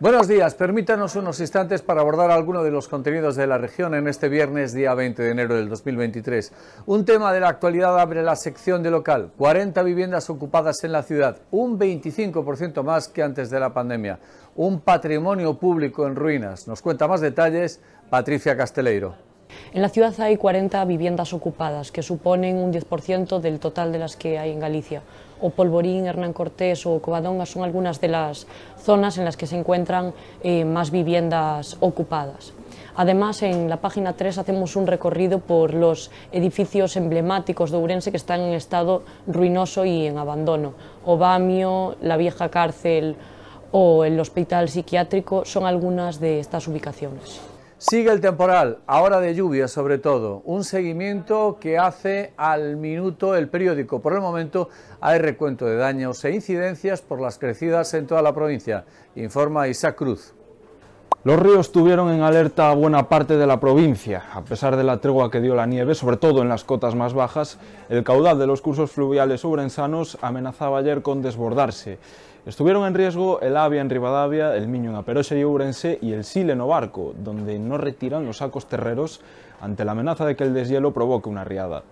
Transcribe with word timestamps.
Buenos 0.00 0.28
días, 0.28 0.54
permítanos 0.54 1.16
unos 1.16 1.40
instantes 1.40 1.82
para 1.82 2.02
abordar 2.02 2.30
algunos 2.30 2.62
de 2.62 2.70
los 2.70 2.86
contenidos 2.86 3.34
de 3.34 3.48
la 3.48 3.58
región 3.58 3.96
en 3.96 4.06
este 4.06 4.28
viernes, 4.28 4.72
día 4.72 4.94
20 4.94 5.20
de 5.20 5.30
enero 5.32 5.56
del 5.56 5.68
2023. 5.68 6.52
Un 6.86 7.04
tema 7.04 7.32
de 7.32 7.40
la 7.40 7.48
actualidad 7.48 7.98
abre 7.98 8.22
la 8.22 8.36
sección 8.36 8.84
de 8.84 8.92
local. 8.92 9.32
40 9.36 9.82
viviendas 9.82 10.30
ocupadas 10.30 10.84
en 10.84 10.92
la 10.92 11.02
ciudad, 11.02 11.38
un 11.50 11.80
25% 11.80 12.84
más 12.84 13.08
que 13.08 13.24
antes 13.24 13.50
de 13.50 13.58
la 13.58 13.74
pandemia. 13.74 14.20
Un 14.54 14.82
patrimonio 14.82 15.58
público 15.58 16.06
en 16.06 16.14
ruinas. 16.14 16.68
Nos 16.68 16.80
cuenta 16.80 17.08
más 17.08 17.20
detalles 17.20 17.80
Patricia 18.08 18.56
Casteleiro. 18.56 19.27
En 19.72 19.82
la 19.82 19.88
ciudad 19.88 20.18
hay 20.20 20.36
40 20.36 20.84
viviendas 20.84 21.32
ocupadas, 21.32 21.92
que 21.92 22.02
suponen 22.02 22.56
un 22.56 22.72
10% 22.72 23.40
del 23.40 23.60
total 23.60 23.92
de 23.92 23.98
las 23.98 24.16
que 24.16 24.38
hay 24.38 24.52
en 24.52 24.60
Galicia. 24.60 25.02
O 25.40 25.50
Polvorín, 25.50 26.06
Hernán 26.06 26.32
Cortés 26.32 26.86
o 26.86 27.00
Covadonga 27.00 27.46
son 27.46 27.62
algunas 27.62 28.00
de 28.00 28.08
las 28.08 28.46
zonas 28.78 29.18
en 29.18 29.24
las 29.24 29.36
que 29.36 29.46
se 29.46 29.58
encuentran 29.58 30.12
eh, 30.42 30.64
más 30.64 30.90
viviendas 30.90 31.76
ocupadas. 31.80 32.52
Además, 32.96 33.42
en 33.42 33.68
la 33.68 33.76
página 33.76 34.14
3 34.14 34.38
hacemos 34.38 34.74
un 34.74 34.88
recorrido 34.88 35.38
por 35.38 35.72
los 35.72 36.10
edificios 36.32 36.96
emblemáticos 36.96 37.70
de 37.70 37.76
Ourense 37.76 38.10
que 38.10 38.16
están 38.16 38.40
en 38.40 38.54
estado 38.54 39.04
ruinoso 39.28 39.84
y 39.84 40.06
en 40.06 40.18
abandono. 40.18 40.72
Obamio, 41.04 41.94
la 42.00 42.16
vieja 42.16 42.48
cárcel 42.48 43.14
o 43.70 44.04
el 44.04 44.18
hospital 44.18 44.68
psiquiátrico 44.68 45.44
son 45.44 45.66
algunas 45.66 46.18
de 46.18 46.40
estas 46.40 46.66
ubicaciones. 46.66 47.40
Sigue 47.80 48.10
el 48.10 48.20
temporal, 48.20 48.78
ahora 48.88 49.20
de 49.20 49.36
lluvia 49.36 49.68
sobre 49.68 49.98
todo, 49.98 50.42
un 50.44 50.64
seguimiento 50.64 51.58
que 51.60 51.78
hace 51.78 52.32
al 52.36 52.76
minuto 52.76 53.36
el 53.36 53.48
periódico. 53.48 54.00
Por 54.00 54.14
el 54.14 54.20
momento 54.20 54.68
hay 55.00 55.20
recuento 55.20 55.64
de 55.64 55.76
daños 55.76 56.24
e 56.24 56.34
incidencias 56.34 57.02
por 57.02 57.20
las 57.20 57.38
crecidas 57.38 57.94
en 57.94 58.08
toda 58.08 58.20
la 58.20 58.34
provincia, 58.34 58.84
informa 59.14 59.68
Isaac 59.68 59.94
Cruz. 59.94 60.34
Los 61.22 61.38
ríos 61.38 61.70
tuvieron 61.70 62.10
en 62.10 62.22
alerta 62.22 62.68
a 62.68 62.74
buena 62.74 63.08
parte 63.08 63.36
de 63.36 63.46
la 63.46 63.60
provincia. 63.60 64.24
A 64.32 64.42
pesar 64.42 64.76
de 64.76 64.82
la 64.82 65.00
tregua 65.00 65.30
que 65.30 65.40
dio 65.40 65.54
la 65.54 65.66
nieve, 65.66 65.94
sobre 65.94 66.16
todo 66.16 66.42
en 66.42 66.48
las 66.48 66.64
cotas 66.64 66.96
más 66.96 67.14
bajas, 67.14 67.58
el 67.88 68.02
caudal 68.02 68.40
de 68.40 68.46
los 68.48 68.60
cursos 68.60 68.90
fluviales 68.90 69.44
ubrensanos 69.44 70.18
amenazaba 70.20 70.78
ayer 70.78 71.02
con 71.02 71.22
desbordarse. 71.22 71.98
Estuvieron 72.48 72.86
en 72.86 72.94
riesgo 72.94 73.42
el 73.42 73.58
Avia 73.58 73.82
en 73.82 73.90
Rivadavia, 73.90 74.56
el 74.56 74.68
Miño 74.68 74.88
en 74.88 74.96
Aperoxe 74.96 75.38
y 75.38 75.42
Ourense 75.42 75.98
y 76.00 76.14
el 76.14 76.24
Sile 76.24 76.54
en 76.54 76.66
Barco, 76.66 77.12
donde 77.14 77.58
no 77.58 77.76
retiran 77.76 78.24
los 78.24 78.38
sacos 78.38 78.64
terreros 78.64 79.20
ante 79.60 79.84
la 79.84 79.92
amenaza 79.92 80.24
de 80.24 80.34
que 80.34 80.44
el 80.44 80.54
deshielo 80.54 80.94
provoque 80.94 81.28
una 81.28 81.44
riada. 81.44 81.82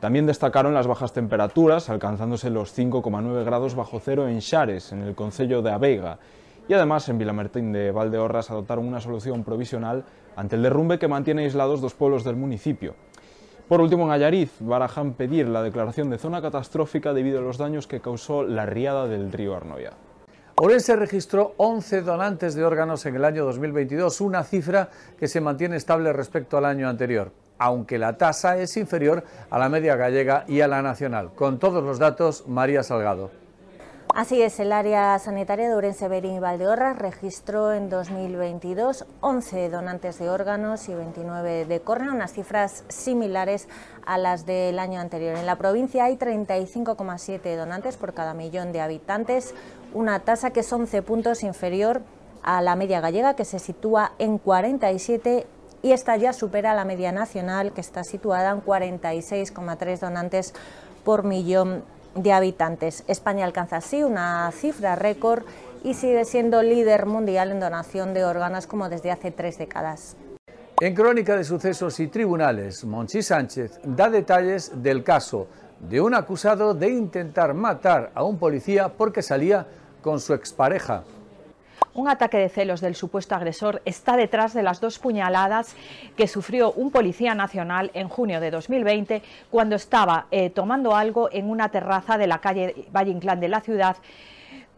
También 0.00 0.26
destacaron 0.26 0.74
las 0.74 0.88
bajas 0.88 1.12
temperaturas, 1.12 1.90
alcanzándose 1.90 2.50
los 2.50 2.76
5,9 2.76 3.44
grados 3.44 3.76
bajo 3.76 4.00
cero 4.00 4.26
en 4.26 4.40
Xares, 4.42 4.90
en 4.90 5.02
el 5.02 5.14
concello 5.14 5.62
de 5.62 5.70
Aveiga, 5.70 6.18
y 6.66 6.74
además 6.74 7.08
en 7.08 7.18
Vilamartín 7.18 7.70
de 7.70 7.92
Valdeorras 7.92 8.50
adoptaron 8.50 8.88
una 8.88 9.00
solución 9.00 9.44
provisional 9.44 10.02
ante 10.34 10.56
el 10.56 10.64
derrumbe 10.64 10.98
que 10.98 11.06
mantiene 11.06 11.44
aislados 11.44 11.80
dos 11.80 11.94
pueblos 11.94 12.24
del 12.24 12.34
municipio. 12.34 12.96
Por 13.70 13.80
último, 13.80 14.02
en 14.06 14.10
Ayariz, 14.10 14.50
barajan 14.58 15.12
pedir 15.12 15.46
la 15.46 15.62
declaración 15.62 16.10
de 16.10 16.18
zona 16.18 16.42
catastrófica 16.42 17.14
debido 17.14 17.38
a 17.38 17.42
los 17.42 17.56
daños 17.56 17.86
que 17.86 18.00
causó 18.00 18.42
la 18.42 18.66
riada 18.66 19.06
del 19.06 19.30
río 19.30 19.54
Arnoya. 19.54 19.92
Orense 20.56 20.96
registró 20.96 21.54
11 21.56 22.02
donantes 22.02 22.56
de 22.56 22.64
órganos 22.64 23.06
en 23.06 23.14
el 23.14 23.24
año 23.24 23.44
2022, 23.44 24.22
una 24.22 24.42
cifra 24.42 24.90
que 25.16 25.28
se 25.28 25.40
mantiene 25.40 25.76
estable 25.76 26.12
respecto 26.12 26.58
al 26.58 26.64
año 26.64 26.88
anterior, 26.88 27.30
aunque 27.58 27.96
la 27.96 28.18
tasa 28.18 28.58
es 28.58 28.76
inferior 28.76 29.22
a 29.50 29.58
la 29.60 29.68
media 29.68 29.94
gallega 29.94 30.44
y 30.48 30.62
a 30.62 30.66
la 30.66 30.82
nacional. 30.82 31.30
Con 31.36 31.60
todos 31.60 31.84
los 31.84 32.00
datos, 32.00 32.48
María 32.48 32.82
Salgado. 32.82 33.30
Así 34.14 34.42
es, 34.42 34.58
el 34.58 34.72
área 34.72 35.18
sanitaria 35.18 35.68
de 35.68 35.74
Orense, 35.74 36.08
Berín 36.08 36.34
y 36.34 36.38
Valdeorras 36.40 36.98
registró 36.98 37.72
en 37.72 37.88
2022 37.88 39.06
11 39.20 39.70
donantes 39.70 40.18
de 40.18 40.28
órganos 40.28 40.88
y 40.88 40.94
29 40.94 41.64
de 41.64 41.80
córnea, 41.80 42.12
unas 42.12 42.32
cifras 42.32 42.84
similares 42.88 43.68
a 44.04 44.18
las 44.18 44.46
del 44.46 44.78
año 44.78 45.00
anterior. 45.00 45.36
En 45.36 45.46
la 45.46 45.56
provincia 45.56 46.04
hay 46.04 46.16
35,7 46.16 47.56
donantes 47.56 47.96
por 47.96 48.12
cada 48.12 48.34
millón 48.34 48.72
de 48.72 48.80
habitantes, 48.80 49.54
una 49.94 50.18
tasa 50.20 50.50
que 50.50 50.60
es 50.60 50.72
11 50.72 51.02
puntos 51.02 51.42
inferior 51.44 52.02
a 52.42 52.62
la 52.62 52.74
media 52.74 53.00
gallega, 53.00 53.36
que 53.36 53.44
se 53.44 53.58
sitúa 53.58 54.12
en 54.18 54.38
47 54.38 55.46
y 55.82 55.92
esta 55.92 56.16
ya 56.16 56.32
supera 56.32 56.74
la 56.74 56.84
media 56.84 57.12
nacional, 57.12 57.72
que 57.72 57.80
está 57.80 58.02
situada 58.02 58.50
en 58.50 58.62
46,3 58.62 59.98
donantes 59.98 60.52
por 61.04 61.22
millón 61.22 61.84
de 62.14 62.32
habitantes. 62.32 63.04
España 63.08 63.44
alcanza 63.44 63.76
así 63.76 64.02
una 64.02 64.50
cifra 64.52 64.96
récord 64.96 65.44
y 65.82 65.94
sigue 65.94 66.24
siendo 66.24 66.62
líder 66.62 67.06
mundial 67.06 67.50
en 67.50 67.60
donación 67.60 68.14
de 68.14 68.24
órganos 68.24 68.66
como 68.66 68.88
desde 68.88 69.10
hace 69.10 69.30
tres 69.30 69.58
décadas. 69.58 70.16
En 70.80 70.94
Crónica 70.94 71.36
de 71.36 71.44
Sucesos 71.44 72.00
y 72.00 72.08
Tribunales, 72.08 72.84
Monchi 72.84 73.22
Sánchez 73.22 73.80
da 73.84 74.08
detalles 74.08 74.82
del 74.82 75.04
caso 75.04 75.46
de 75.78 76.00
un 76.00 76.14
acusado 76.14 76.74
de 76.74 76.88
intentar 76.88 77.54
matar 77.54 78.10
a 78.14 78.24
un 78.24 78.38
policía 78.38 78.88
porque 78.88 79.22
salía 79.22 79.66
con 80.02 80.20
su 80.20 80.34
expareja. 80.34 81.04
Un 81.92 82.08
ataque 82.08 82.38
de 82.38 82.48
celos 82.48 82.80
del 82.80 82.94
supuesto 82.94 83.34
agresor 83.34 83.82
está 83.84 84.16
detrás 84.16 84.54
de 84.54 84.62
las 84.62 84.80
dos 84.80 84.98
puñaladas 84.98 85.74
que 86.16 86.28
sufrió 86.28 86.72
un 86.72 86.90
policía 86.90 87.34
nacional 87.34 87.90
en 87.94 88.08
junio 88.08 88.40
de 88.40 88.50
2020 88.50 89.22
cuando 89.50 89.76
estaba 89.76 90.26
eh, 90.30 90.50
tomando 90.50 90.94
algo 90.94 91.28
en 91.32 91.50
una 91.50 91.70
terraza 91.70 92.16
de 92.16 92.26
la 92.26 92.38
calle 92.38 92.86
Valle 92.94 93.10
Inclán 93.10 93.40
de 93.40 93.48
la 93.48 93.60
ciudad 93.60 93.96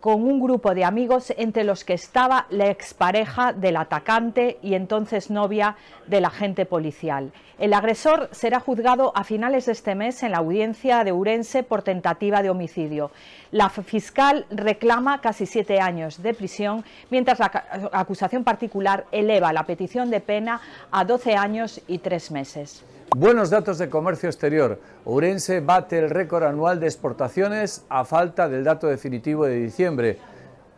con 0.03 0.25
un 0.25 0.41
grupo 0.41 0.75
de 0.75 0.85
amigos 0.85 1.33
entre 1.37 1.63
los 1.63 1.85
que 1.85 1.93
estaba 1.95 2.47
la 2.51 2.69
expareja 2.69 3.53
del 3.53 3.77
atacante 3.77 4.59
y 4.61 4.75
entonces 4.75 5.31
novia 5.31 5.77
del 6.09 6.25
agente 6.25 6.67
policial. 6.67 7.31
El 7.61 7.73
agresor 7.73 8.29
será 8.33 8.59
juzgado 8.59 9.13
a 9.15 9.23
finales 9.23 9.67
de 9.67 9.73
este 9.73 9.95
mes 9.95 10.25
en 10.25 10.33
la 10.33 10.39
audiencia 10.39 11.05
de 11.05 11.13
Urense 11.13 11.63
por 11.63 11.83
tentativa 11.83 12.43
de 12.43 12.51
homicidio. 12.51 13.13
La 13.53 13.71
fiscal 13.71 14.45
reclama 14.51 15.21
casi 15.21 15.47
siete 15.47 15.81
años 15.81 16.21
de 16.21 16.35
prisión, 16.35 16.85
mientras 17.09 17.39
la 17.39 17.53
acusación 17.93 18.43
particular 18.43 19.07
eleva 19.13 19.53
la 19.53 19.67
petición 19.67 20.11
de 20.11 20.19
pena 20.19 20.61
a 20.91 21.05
12 21.05 21.37
años 21.37 21.81
y 21.87 21.99
tres 21.99 22.33
meses. 22.33 22.85
Buenos 23.15 23.51
datos 23.51 23.77
de 23.77 23.91
comercio 23.91 24.31
exterior. 24.31 24.81
Ourense 25.05 25.61
bate 25.61 25.99
el 25.99 26.09
récord 26.09 26.45
anual 26.45 26.81
de 26.81 26.87
exportaciones 26.87 27.85
a 27.91 28.07
falta 28.07 28.49
del 28.49 28.65
dato 28.65 28.87
definitivo 28.87 29.45
de 29.45 29.57
diciembre. 29.57 30.19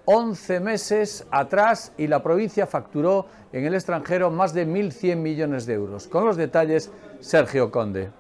11 0.07 0.59
meses 0.59 1.27
atrás 1.31 1.93
y 1.97 2.09
la 2.09 2.25
provincia 2.25 2.67
facturó 2.67 3.27
en 3.53 3.65
el 3.67 3.75
extranjero 3.75 4.33
más 4.33 4.53
de 4.53 4.67
1.100 4.67 5.17
millones 5.17 5.65
de 5.67 5.75
euros. 5.75 6.09
Con 6.09 6.25
los 6.25 6.37
detalles, 6.37 6.91
Sergio 7.21 7.71
Conde. 7.71 8.11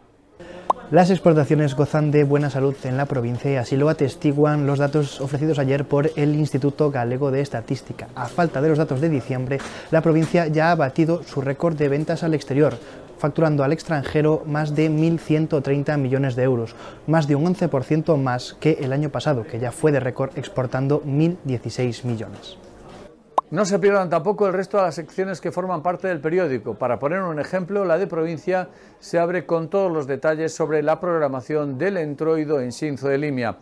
Las 0.90 1.10
exportaciones 1.10 1.74
gozan 1.74 2.10
de 2.12 2.22
buena 2.22 2.50
salud 2.50 2.76
en 2.84 2.96
la 2.96 3.06
provincia 3.06 3.50
y 3.50 3.56
así 3.56 3.76
lo 3.76 3.88
atestiguan 3.88 4.66
los 4.66 4.78
datos 4.78 5.20
ofrecidos 5.20 5.58
ayer 5.58 5.86
por 5.86 6.10
el 6.14 6.36
Instituto 6.36 6.90
Galego 6.90 7.30
de 7.32 7.40
Estadística. 7.40 8.08
A 8.14 8.28
falta 8.28 8.60
de 8.60 8.68
los 8.68 8.78
datos 8.78 9.00
de 9.00 9.08
diciembre, 9.08 9.58
la 9.90 10.02
provincia 10.02 10.46
ya 10.46 10.70
ha 10.70 10.76
batido 10.76 11.22
su 11.24 11.40
récord 11.40 11.74
de 11.76 11.88
ventas 11.88 12.22
al 12.22 12.34
exterior, 12.34 12.76
facturando 13.24 13.64
al 13.64 13.72
extranjero 13.72 14.42
más 14.44 14.74
de 14.74 14.90
1.130 14.90 15.96
millones 15.96 16.36
de 16.36 16.42
euros, 16.42 16.76
más 17.06 17.26
de 17.26 17.34
un 17.34 17.54
11% 17.54 18.18
más 18.18 18.54
que 18.60 18.72
el 18.82 18.92
año 18.92 19.08
pasado, 19.08 19.44
que 19.44 19.58
ya 19.58 19.72
fue 19.72 19.92
de 19.92 20.00
récord 20.00 20.36
exportando 20.36 21.02
1.016 21.04 22.04
millones. 22.04 22.58
No 23.50 23.64
se 23.64 23.78
pierdan 23.78 24.10
tampoco 24.10 24.46
el 24.46 24.52
resto 24.52 24.76
de 24.76 24.82
las 24.82 24.96
secciones 24.96 25.40
que 25.40 25.52
forman 25.52 25.82
parte 25.82 26.06
del 26.06 26.20
periódico. 26.20 26.74
Para 26.74 26.98
poner 26.98 27.22
un 27.22 27.40
ejemplo, 27.40 27.86
la 27.86 27.96
de 27.96 28.06
provincia 28.06 28.68
se 28.98 29.18
abre 29.18 29.46
con 29.46 29.70
todos 29.70 29.90
los 29.90 30.06
detalles 30.06 30.54
sobre 30.54 30.82
la 30.82 31.00
programación 31.00 31.78
del 31.78 31.96
entroido 31.96 32.60
en 32.60 32.72
Sinzo 32.72 33.08
de 33.08 33.16
Limia. 33.16 33.56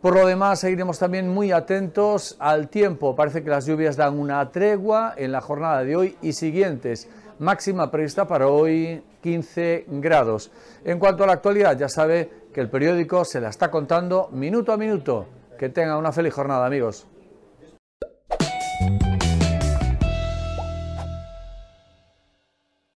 Por 0.00 0.14
lo 0.14 0.26
demás, 0.26 0.60
seguiremos 0.60 0.98
también 0.98 1.28
muy 1.28 1.50
atentos 1.50 2.36
al 2.38 2.68
tiempo. 2.68 3.16
Parece 3.16 3.42
que 3.42 3.50
las 3.50 3.66
lluvias 3.66 3.96
dan 3.96 4.18
una 4.18 4.48
tregua 4.52 5.14
en 5.16 5.32
la 5.32 5.40
jornada 5.40 5.82
de 5.82 5.96
hoy 5.96 6.16
y 6.22 6.32
siguientes 6.34 7.08
máxima 7.38 7.90
prevista 7.90 8.26
para 8.26 8.48
hoy 8.48 9.02
15 9.22 9.86
grados. 9.88 10.50
En 10.84 10.98
cuanto 10.98 11.24
a 11.24 11.26
la 11.26 11.34
actualidad, 11.34 11.76
ya 11.76 11.88
sabe 11.88 12.30
que 12.52 12.60
el 12.60 12.68
periódico 12.68 13.24
se 13.24 13.40
la 13.40 13.48
está 13.48 13.70
contando 13.70 14.28
minuto 14.32 14.72
a 14.72 14.76
minuto. 14.76 15.26
Que 15.58 15.68
tenga 15.68 15.98
una 15.98 16.12
feliz 16.12 16.32
jornada, 16.32 16.66
amigos. 16.66 17.06